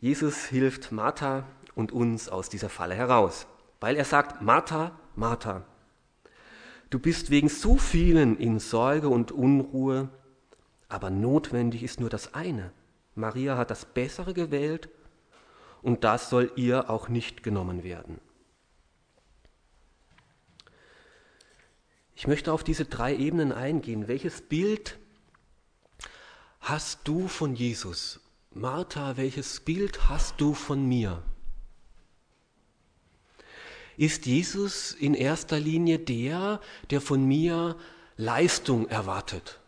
[0.00, 3.46] Jesus hilft Martha und uns aus dieser Falle heraus,
[3.80, 5.64] weil er sagt, Martha, Martha,
[6.90, 10.08] du bist wegen so vielen in Sorge und Unruhe,
[10.88, 12.72] aber notwendig ist nur das eine.
[13.14, 14.88] Maria hat das Bessere gewählt
[15.82, 18.18] und das soll ihr auch nicht genommen werden.
[22.14, 24.06] Ich möchte auf diese drei Ebenen eingehen.
[24.08, 24.98] Welches Bild
[26.62, 28.20] hast du von Jesus?
[28.52, 31.22] Martha, welches Bild hast du von mir?
[33.96, 37.76] Ist Jesus in erster Linie der, der von mir
[38.16, 39.58] Leistung erwartet?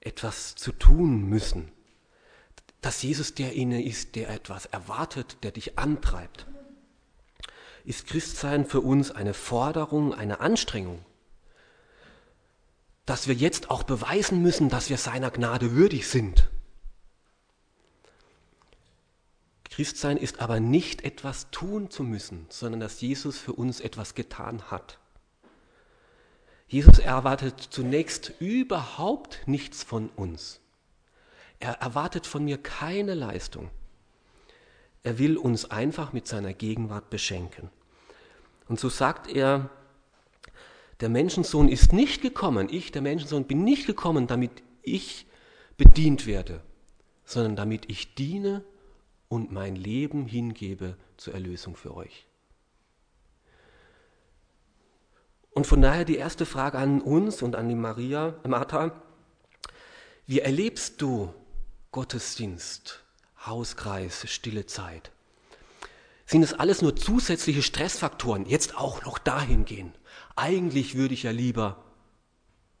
[0.00, 1.72] Etwas zu tun müssen.
[2.80, 6.46] Dass Jesus der inne ist, der etwas erwartet, der dich antreibt.
[7.84, 11.04] Ist Christsein für uns eine Forderung, eine Anstrengung?
[13.06, 16.50] Dass wir jetzt auch beweisen müssen, dass wir seiner Gnade würdig sind.
[19.70, 24.62] Christsein ist aber nicht etwas tun zu müssen, sondern dass Jesus für uns etwas getan
[24.70, 24.98] hat.
[26.66, 30.60] Jesus erwartet zunächst überhaupt nichts von uns.
[31.60, 33.70] Er erwartet von mir keine Leistung.
[35.04, 37.70] Er will uns einfach mit seiner Gegenwart beschenken.
[38.66, 39.70] Und so sagt er
[41.00, 45.26] der Menschensohn ist nicht gekommen, ich, der Menschensohn, bin nicht gekommen, damit ich
[45.76, 46.62] bedient werde,
[47.24, 48.64] sondern damit ich diene
[49.28, 52.26] und mein Leben hingebe zur Erlösung für euch.
[55.50, 58.92] Und von daher die erste Frage an uns und an die Maria, Martha,
[60.26, 61.32] wie erlebst du
[61.92, 63.04] Gottesdienst,
[63.46, 65.12] Hauskreis, stille Zeit?
[66.26, 69.92] Sind es alles nur zusätzliche Stressfaktoren, jetzt auch noch dahin gehen?
[70.34, 71.84] Eigentlich würde ich ja lieber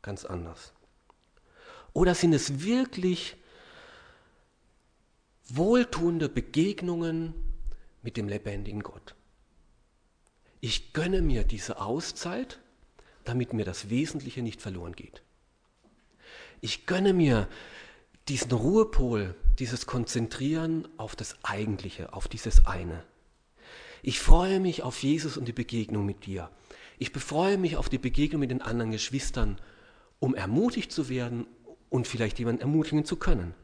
[0.02, 0.72] ganz anders.
[1.92, 3.36] Oder sind es wirklich
[5.48, 7.34] wohltuende Begegnungen
[8.02, 9.14] mit dem lebendigen Gott?
[10.60, 12.58] Ich gönne mir diese Auszeit,
[13.24, 15.22] damit mir das Wesentliche nicht verloren geht.
[16.60, 17.48] Ich gönne mir
[18.28, 23.04] diesen Ruhepol, dieses Konzentrieren auf das Eigentliche, auf dieses eine.
[24.02, 26.50] Ich freue mich auf Jesus und die Begegnung mit dir.
[26.98, 29.58] Ich befreue mich auf die Begegnung mit den anderen Geschwistern,
[30.18, 31.46] um ermutigt zu werden
[31.90, 33.54] und vielleicht jemanden ermutigen zu können.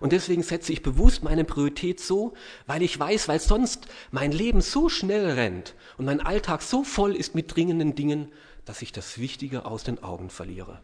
[0.00, 2.34] Und deswegen setze ich bewusst meine Priorität so,
[2.66, 7.14] weil ich weiß, weil sonst mein Leben so schnell rennt und mein Alltag so voll
[7.14, 8.32] ist mit dringenden Dingen,
[8.64, 10.80] dass ich das Wichtige aus den Augen verliere.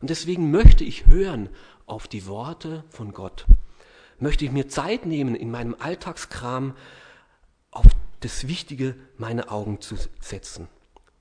[0.00, 1.48] Und deswegen möchte ich hören
[1.86, 3.46] auf die Worte von Gott.
[4.22, 6.76] Möchte ich mir Zeit nehmen, in meinem Alltagskram
[7.72, 7.86] auf
[8.20, 10.68] das Wichtige meine Augen zu setzen.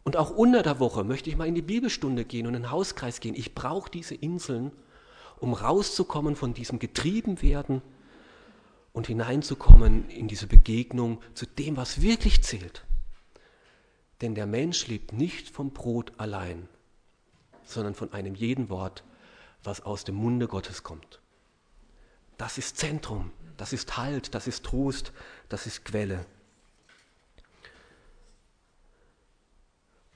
[0.03, 2.71] Und auch unter der Woche möchte ich mal in die Bibelstunde gehen und in den
[2.71, 3.33] Hauskreis gehen.
[3.33, 4.71] Ich brauche diese Inseln,
[5.39, 7.81] um rauszukommen von diesem Getriebenwerden
[8.93, 12.85] und hineinzukommen in diese Begegnung zu dem, was wirklich zählt.
[14.21, 16.69] Denn der Mensch lebt nicht vom Brot allein,
[17.63, 19.03] sondern von einem jeden Wort,
[19.63, 21.20] was aus dem Munde Gottes kommt.
[22.41, 25.13] Das ist Zentrum, das ist Halt, das ist Trost,
[25.47, 26.25] das ist Quelle.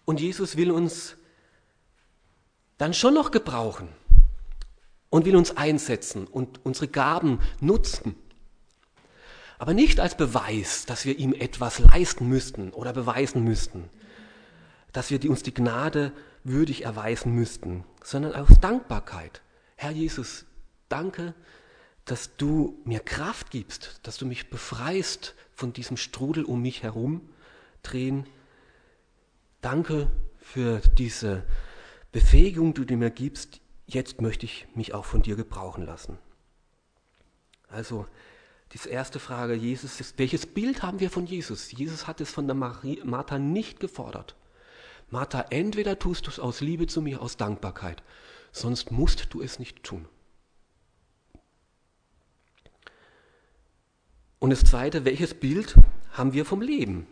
[0.06, 1.18] Und Jesus will uns
[2.80, 3.90] dann schon noch gebrauchen
[5.12, 8.16] und will uns einsetzen und unsere Gaben nutzen.
[9.60, 13.88] Aber nicht als Beweis, dass wir ihm etwas leisten müssten oder beweisen müssten,
[14.94, 16.12] dass wir uns die Gnade
[16.44, 19.44] würdig erweisen müssten, sondern aus Dankbarkeit.
[19.76, 20.46] Herr Jesus,
[20.90, 21.36] danke,
[22.06, 27.22] dass du mir Kraft gibst, dass du mich befreist von diesem Strudel um mich herum
[27.82, 28.26] drehen
[29.66, 31.44] Danke für diese
[32.12, 33.62] Befähigung, die du mir gibst.
[33.88, 36.20] Jetzt möchte ich mich auch von dir gebrauchen lassen.
[37.68, 38.06] Also,
[38.74, 41.72] diese erste Frage, Jesus, ist, welches Bild haben wir von Jesus?
[41.72, 44.36] Jesus hat es von der Marie, Martha nicht gefordert.
[45.10, 48.04] Martha, entweder tust du es aus Liebe zu mir, aus Dankbarkeit,
[48.52, 50.08] sonst musst du es nicht tun.
[54.46, 55.74] Und das Zweite, welches Bild
[56.12, 57.08] haben wir vom Leben?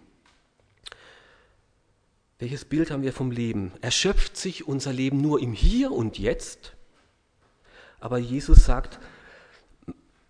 [2.37, 3.71] Welches Bild haben wir vom Leben?
[3.81, 6.73] Erschöpft sich unser Leben nur im Hier und Jetzt?
[7.99, 8.99] Aber Jesus sagt,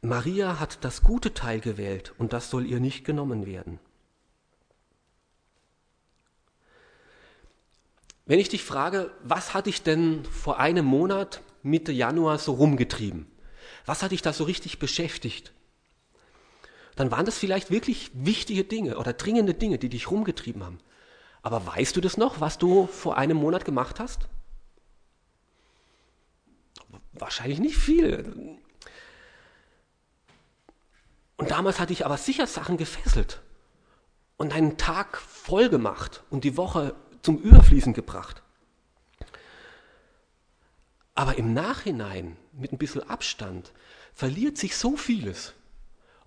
[0.01, 3.79] Maria hat das gute Teil gewählt und das soll ihr nicht genommen werden.
[8.25, 13.27] Wenn ich dich frage, was hatte ich denn vor einem Monat, Mitte Januar, so rumgetrieben?
[13.85, 15.51] Was hat dich da so richtig beschäftigt?
[16.95, 20.79] Dann waren das vielleicht wirklich wichtige Dinge oder dringende Dinge, die dich rumgetrieben haben.
[21.41, 24.27] Aber weißt du das noch, was du vor einem Monat gemacht hast?
[27.13, 28.57] Wahrscheinlich nicht viel.
[31.37, 33.41] Und damals hatte ich aber sicher Sachen gefesselt
[34.37, 38.43] und einen Tag voll gemacht und die Woche zum Überfließen gebracht.
[41.15, 43.71] Aber im Nachhinein, mit ein bisschen Abstand,
[44.13, 45.53] verliert sich so vieles.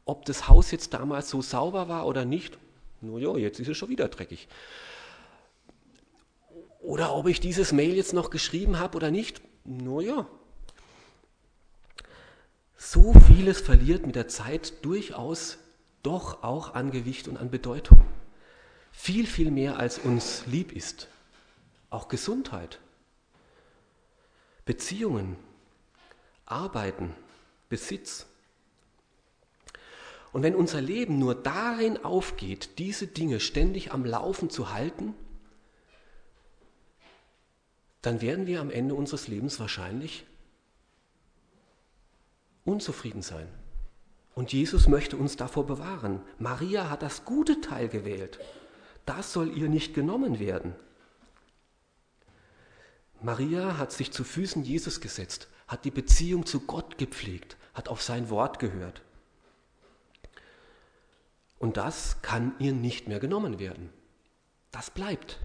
[0.07, 2.57] Ob das Haus jetzt damals so sauber war oder nicht,
[3.03, 4.49] nur ja, jetzt ist es schon wieder dreckig.
[6.81, 10.27] Oder ob ich dieses Mail jetzt noch geschrieben habe oder nicht, nur ja.
[12.79, 15.59] So vieles verliert mit der Zeit durchaus
[16.05, 18.01] doch auch an Gewicht und an Bedeutung.
[18.93, 21.09] Viel, viel mehr als uns lieb ist.
[21.91, 22.79] Auch Gesundheit.
[24.65, 25.37] Beziehungen,
[26.45, 27.13] Arbeiten,
[27.69, 28.27] Besitz.
[30.37, 35.15] Und wenn unser Leben nur darin aufgeht, diese Dinge ständig am Laufen zu halten,
[38.03, 40.27] dann werden wir am Ende unseres Lebens wahrscheinlich
[42.67, 43.49] unzufrieden sein.
[44.35, 46.21] Und Jesus möchte uns davor bewahren.
[46.39, 48.39] Maria hat das gute Teil gewählt.
[49.07, 50.75] Das soll ihr nicht genommen werden.
[53.23, 58.03] Maria hat sich zu Füßen Jesus gesetzt, hat die Beziehung zu Gott gepflegt, hat auf
[58.03, 59.01] sein Wort gehört.
[61.59, 63.91] Und das kann ihr nicht mehr genommen werden.
[64.71, 65.39] Das bleibt.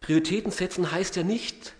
[0.00, 1.74] Prioritäten setzen heißt ja nicht,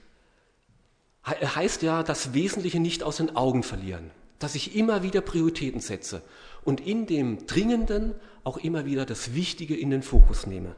[1.27, 6.23] heißt ja das Wesentliche nicht aus den Augen verlieren, dass ich immer wieder Prioritäten setze
[6.65, 10.77] und in dem Dringenden auch immer wieder das Wichtige in den Fokus nehme.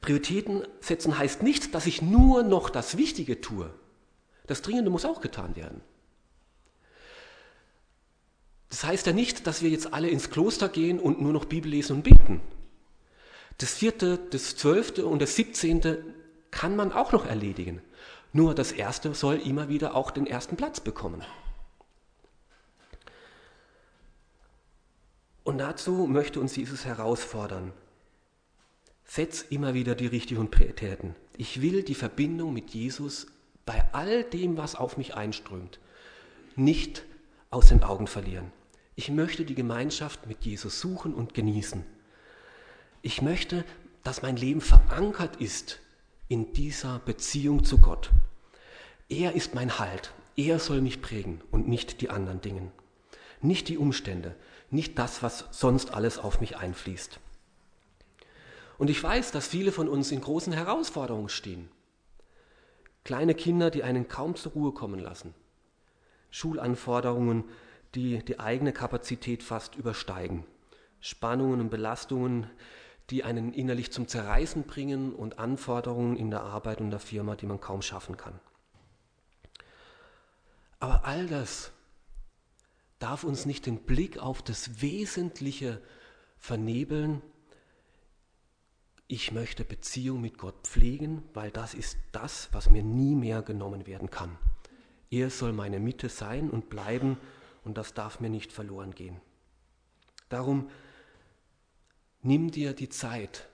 [0.00, 3.72] Prioritäten setzen heißt nicht, dass ich nur noch das Wichtige tue.
[4.46, 5.80] Das Dringende muss auch getan werden.
[8.74, 11.70] Das heißt ja nicht, dass wir jetzt alle ins Kloster gehen und nur noch Bibel
[11.70, 12.40] lesen und beten.
[13.58, 16.04] Das vierte, das zwölfte und das siebzehnte
[16.50, 17.80] kann man auch noch erledigen.
[18.32, 21.22] Nur das erste soll immer wieder auch den ersten Platz bekommen.
[25.44, 27.72] Und dazu möchte uns Jesus herausfordern.
[29.04, 31.14] Setz immer wieder die richtigen Prioritäten.
[31.36, 33.28] Ich will die Verbindung mit Jesus
[33.66, 35.78] bei all dem, was auf mich einströmt,
[36.56, 37.04] nicht
[37.52, 38.50] aus den Augen verlieren.
[38.96, 41.84] Ich möchte die Gemeinschaft mit Jesus suchen und genießen.
[43.02, 43.64] Ich möchte,
[44.04, 45.80] dass mein Leben verankert ist
[46.28, 48.10] in dieser Beziehung zu Gott.
[49.08, 50.12] Er ist mein Halt.
[50.36, 52.70] Er soll mich prägen und nicht die anderen Dinge.
[53.40, 54.34] Nicht die Umstände,
[54.70, 57.20] nicht das, was sonst alles auf mich einfließt.
[58.78, 61.68] Und ich weiß, dass viele von uns in großen Herausforderungen stehen.
[63.04, 65.34] Kleine Kinder, die einen kaum zur Ruhe kommen lassen.
[66.30, 67.44] Schulanforderungen,
[67.94, 70.44] die die eigene Kapazität fast übersteigen.
[71.00, 72.50] Spannungen und Belastungen,
[73.10, 77.46] die einen innerlich zum Zerreißen bringen und Anforderungen in der Arbeit und der Firma, die
[77.46, 78.38] man kaum schaffen kann.
[80.80, 81.72] Aber all das
[82.98, 85.80] darf uns nicht den Blick auf das Wesentliche
[86.38, 87.22] vernebeln
[89.06, 93.86] ich möchte Beziehung mit Gott pflegen, weil das ist das, was mir nie mehr genommen
[93.86, 94.38] werden kann.
[95.10, 97.18] Er soll meine Mitte sein und bleiben
[97.64, 99.20] und das darf mir nicht verloren gehen.
[100.28, 100.70] Darum
[102.22, 103.48] nimm dir die Zeit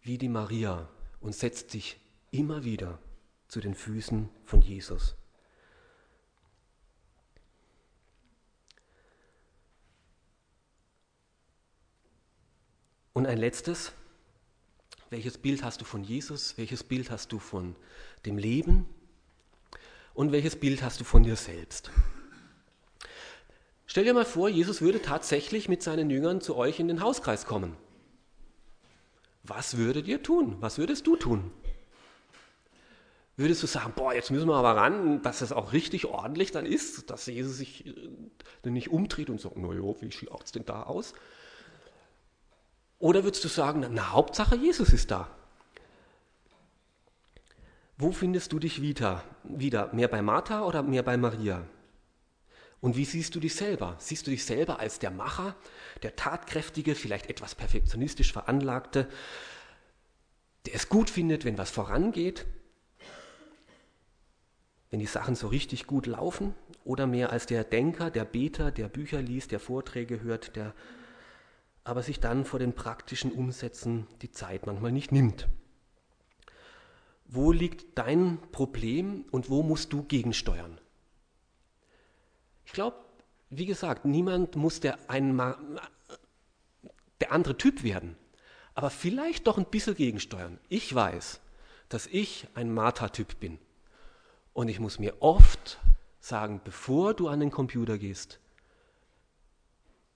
[0.00, 0.88] wie die Maria
[1.20, 2.00] und setz dich
[2.30, 2.98] immer wieder
[3.48, 5.14] zu den Füßen von Jesus.
[13.12, 13.92] Und ein letztes,
[15.10, 16.56] welches Bild hast du von Jesus?
[16.56, 17.76] Welches Bild hast du von
[18.24, 18.86] dem Leben?
[20.14, 21.90] Und welches Bild hast du von dir selbst?
[23.92, 27.44] Stell dir mal vor, Jesus würde tatsächlich mit seinen Jüngern zu euch in den Hauskreis
[27.44, 27.76] kommen.
[29.42, 30.56] Was würdet ihr tun?
[30.60, 31.52] Was würdest du tun?
[33.36, 36.64] Würdest du sagen, boah, jetzt müssen wir aber ran, dass es auch richtig ordentlich dann
[36.64, 40.84] ist, dass Jesus sich äh, nicht umdreht und sagt, naja, wie schaut es denn da
[40.84, 41.12] aus?
[42.98, 45.28] Oder würdest du sagen, na Hauptsache Jesus ist da?
[47.98, 49.22] Wo findest du dich wieder?
[49.44, 49.92] wieder?
[49.92, 51.66] Mehr bei Martha oder mehr bei Maria?
[52.82, 53.94] Und wie siehst du dich selber?
[54.00, 55.54] Siehst du dich selber als der Macher,
[56.02, 59.08] der tatkräftige, vielleicht etwas perfektionistisch veranlagte,
[60.66, 62.44] der es gut findet, wenn was vorangeht,
[64.90, 66.56] wenn die Sachen so richtig gut laufen?
[66.84, 70.74] Oder mehr als der Denker, der Beter, der Bücher liest, der Vorträge hört, der
[71.84, 75.46] aber sich dann vor den praktischen Umsätzen die Zeit manchmal nicht nimmt.
[77.26, 80.80] wo liegt dein Problem und wo musst du gegensteuern?
[82.72, 82.96] Ich glaube,
[83.50, 85.36] wie gesagt, niemand muss der, ein,
[87.20, 88.16] der andere Typ werden,
[88.72, 90.58] aber vielleicht doch ein bisschen gegensteuern.
[90.70, 91.40] Ich weiß,
[91.90, 93.58] dass ich ein Martha-Typ bin
[94.54, 95.80] und ich muss mir oft
[96.18, 98.40] sagen, bevor du an den Computer gehst,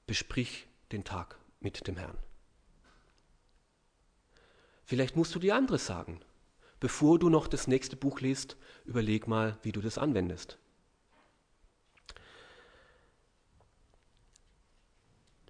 [0.06, 2.16] besprich den Tag mit dem Herrn.
[4.86, 6.20] Vielleicht musst du dir anderes sagen.
[6.80, 10.58] Bevor du noch das nächste Buch liest, überleg mal, wie du das anwendest.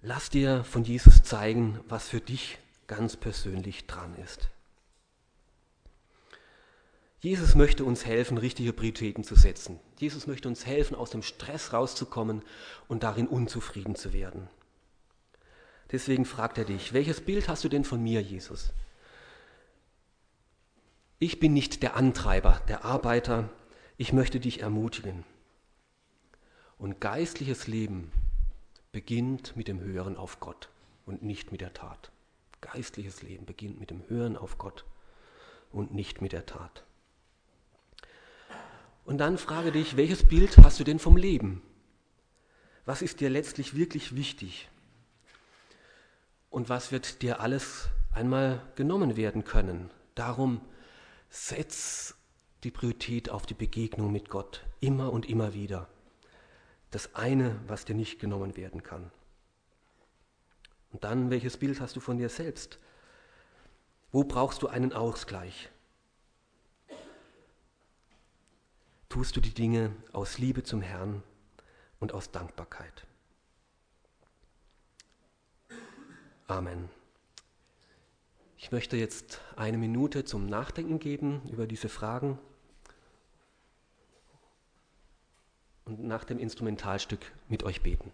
[0.01, 4.49] Lass dir von Jesus zeigen, was für dich ganz persönlich dran ist.
[7.19, 9.79] Jesus möchte uns helfen, richtige Prioritäten zu setzen.
[9.97, 12.43] Jesus möchte uns helfen, aus dem Stress rauszukommen
[12.87, 14.47] und darin unzufrieden zu werden.
[15.91, 18.71] Deswegen fragt er dich, welches Bild hast du denn von mir, Jesus?
[21.17, 23.49] Ich bin nicht der Antreiber, der Arbeiter.
[23.97, 25.23] Ich möchte dich ermutigen.
[26.77, 28.11] Und geistliches Leben
[28.97, 30.69] beginnt mit dem Hören auf Gott
[31.05, 32.11] und nicht mit der Tat.
[32.61, 34.85] Geistliches Leben beginnt mit dem Hören auf Gott
[35.71, 36.83] und nicht mit der Tat.
[39.05, 41.61] Und dann frage dich, welches Bild hast du denn vom Leben?
[42.85, 44.67] Was ist dir letztlich wirklich wichtig?
[46.49, 49.91] Und was wird dir alles einmal genommen werden können?
[50.15, 50.59] Darum
[51.29, 52.15] Setz
[52.63, 55.87] die Priorität auf die Begegnung mit Gott immer und immer wieder.
[56.91, 59.11] Das eine, was dir nicht genommen werden kann.
[60.91, 62.79] Und dann, welches Bild hast du von dir selbst?
[64.11, 65.69] Wo brauchst du einen Ausgleich?
[69.09, 71.23] Tust du die Dinge aus Liebe zum Herrn
[71.99, 73.05] und aus Dankbarkeit?
[76.47, 76.89] Amen.
[78.57, 82.39] Ich möchte jetzt eine Minute zum Nachdenken geben über diese Fragen
[85.87, 88.11] und nach dem Instrumentalstück mit euch beten.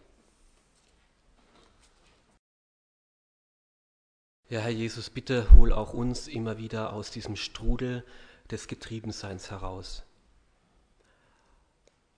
[4.50, 8.06] Ja, Herr Jesus, bitte hol auch uns immer wieder aus diesem Strudel
[8.52, 10.04] des Getriebenseins heraus.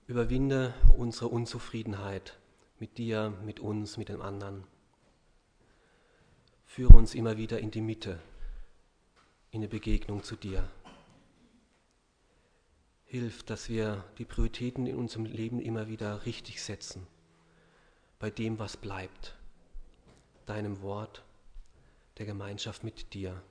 [0.08, 2.38] Überwinde unsere Unzufriedenheit
[2.78, 4.66] mit dir, mit uns, mit den anderen.
[6.66, 8.20] Führe uns immer wieder in die Mitte,
[9.52, 10.70] in eine Begegnung zu dir.
[13.06, 17.08] Hilf, dass wir die Prioritäten in unserem Leben immer wieder richtig setzen,
[18.20, 19.36] bei dem, was bleibt,
[20.46, 21.24] deinem Wort,
[22.18, 23.42] der Gemeinschaft mit dir,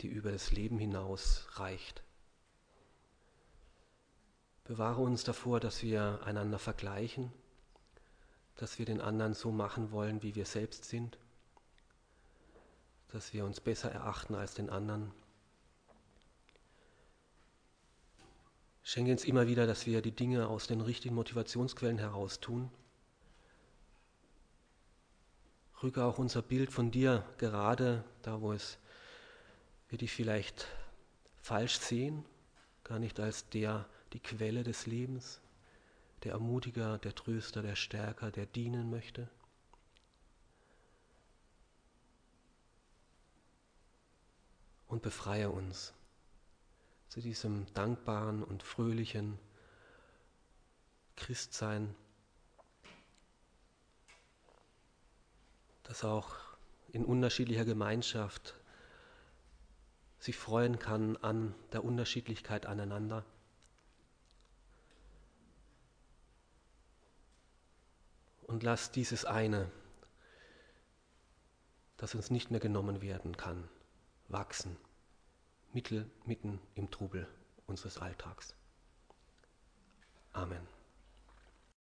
[0.00, 2.02] die über das Leben hinaus reicht.
[4.64, 7.32] Bewahre uns davor, dass wir einander vergleichen,
[8.56, 11.18] dass wir den anderen so machen wollen, wie wir selbst sind
[13.14, 15.12] dass wir uns besser erachten als den anderen.
[18.84, 22.70] Schenke uns immer wieder, dass wir die Dinge aus den richtigen Motivationsquellen heraus tun.
[25.82, 28.78] Rücke auch unser Bild von dir gerade da, wo es
[29.88, 30.68] wir dich vielleicht
[31.42, 32.24] falsch sehen,
[32.84, 35.40] gar nicht als der, die Quelle des Lebens,
[36.22, 39.28] der Ermutiger, der Tröster, der Stärker, der dienen möchte.
[44.94, 45.92] und befreie uns
[47.14, 49.38] zu diesem dankbaren und fröhlichen
[51.14, 51.94] Christsein,
[55.84, 56.34] das auch
[56.90, 58.56] in unterschiedlicher Gemeinschaft
[60.18, 63.24] sich freuen kann an der Unterschiedlichkeit aneinander.
[68.42, 69.70] Und lass dieses eine,
[71.96, 73.68] das uns nicht mehr genommen werden kann,
[74.26, 74.76] wachsen,
[75.74, 77.26] mittel, mitten im Trubel
[77.66, 78.54] unseres Alltags.
[80.32, 80.73] Amen.